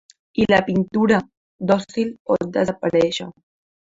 I 0.43 0.45
la 0.51 0.59
pintura, 0.69 1.19
dòcil, 1.71 2.09
pot 2.31 2.47
desaparèixer. 2.57 3.29